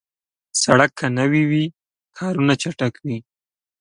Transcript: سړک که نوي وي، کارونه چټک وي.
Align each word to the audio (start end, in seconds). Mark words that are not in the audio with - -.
سړک 0.63 0.91
که 0.99 1.07
نوي 1.19 1.43
وي، 1.51 1.65
کارونه 2.17 2.53
چټک 2.61 2.93
وي. 3.05 3.17